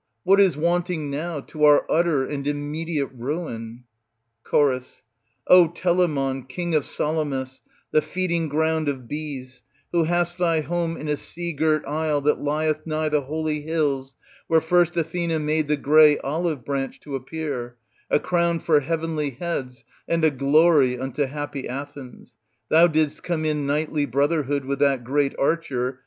What 0.23 0.39
is 0.39 0.57
wanting 0.57 1.11
now 1.11 1.41
to 1.41 1.63
our 1.63 1.85
utter 1.87 2.25
and 2.25 2.47
immediate 2.47 3.11
ruin? 3.13 3.83
Cho. 4.49 4.79
O 5.47 5.67
Telamon, 5.67 6.41
King 6.49 6.73
of 6.73 6.85
Salamis, 6.87 7.61
the 7.91 8.01
feeding 8.01 8.49
ground 8.49 8.89
of 8.89 9.07
bees, 9.07 9.61
who 9.91 10.05
hast 10.05 10.39
thy 10.39 10.61
home 10.61 10.97
in 10.97 11.07
a 11.07 11.15
sea 11.15 11.53
girt 11.53 11.85
isle 11.85 12.19
that 12.21 12.41
lieth 12.41 12.81
nigh 12.87 13.09
the 13.09 13.21
holy 13.21 13.61
hills 13.61 14.15
where 14.47 14.59
first 14.59 14.97
Athena 14.97 15.37
made 15.37 15.67
the 15.67 15.77
grey 15.77 16.17
olive 16.17 16.65
branch 16.65 16.99
to 17.01 17.13
appear, 17.13 17.77
a 18.09 18.19
crown 18.19 18.57
for 18.59 18.79
heavenly 18.79 19.29
heads 19.29 19.85
and 20.07 20.25
a 20.25 20.31
glory 20.31 20.97
unto 20.97 21.25
happy 21.25 21.69
Athens, 21.69 22.35
thou 22.69 22.87
didst 22.87 23.21
come 23.21 23.45
in 23.45 23.67
knightly 23.67 24.07
brotherhood 24.07 24.65
with 24.65 24.79
that 24.79 25.03
great 25.03 25.37
archer 25.37 25.99